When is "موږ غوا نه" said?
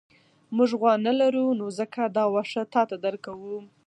0.55-1.11